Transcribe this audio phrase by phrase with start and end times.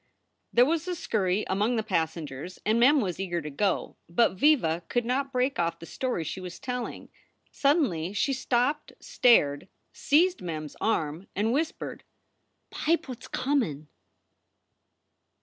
[0.51, 4.81] There was a scurry among the passengers and Mem was eager to go, but Viva
[4.89, 7.09] could not break off the story she was telling.
[7.51, 12.03] Suddenly she stopped, stared, seized Mem s arm, and whispered,
[12.71, 13.89] "Pipe what s comin